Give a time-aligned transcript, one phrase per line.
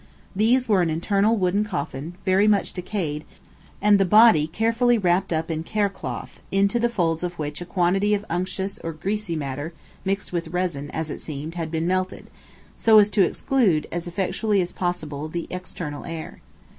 [0.35, 3.23] These were an internal wooden coffin, very much decayed,
[3.83, 8.15] and the body carefully wrapped up in cerecloth, into the folds of which a quantity
[8.15, 12.31] of unctuous or greasy matter, mixed with resin, as it seemed, had been melted,
[12.75, 16.41] so as to exclude, as effectually as possible, the external air.